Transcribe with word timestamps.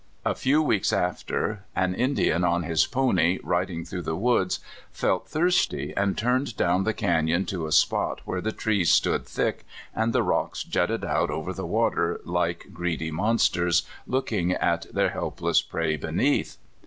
A 0.25 0.33
few 0.33 0.63
weeks 0.63 0.91
after, 0.91 1.63
an 1.75 1.93
Indian 1.93 2.43
on 2.43 2.63
his 2.63 2.87
pony, 2.87 3.37
riding 3.43 3.85
through 3.85 4.01
the 4.01 4.15
woods, 4.15 4.59
felt 4.91 5.27
thirsty, 5.29 5.93
and 5.95 6.17
turned 6.17 6.57
down 6.57 6.85
the 6.85 6.93
canyon 6.95 7.45
to 7.45 7.67
a 7.67 7.71
spot 7.71 8.19
where 8.25 8.41
the 8.41 8.51
trees 8.51 8.89
stood 8.89 9.27
thick, 9.27 9.63
86 9.93 9.93
CALIFORNIA 9.93 9.93
SKETCHES. 9.93 10.03
and 10.07 10.13
the 10.13 10.23
rocks 10.23 10.63
jutted 10.63 11.05
out 11.05 11.29
over 11.29 11.53
the 11.53 11.67
water 11.67 12.19
hke 12.25 12.73
greedy 12.73 13.11
monsters 13.11 13.83
looking 14.07 14.53
at 14.53 14.91
their 14.91 15.09
helpless 15.09 15.61
prey 15.61 15.97
beneath. 15.97 16.57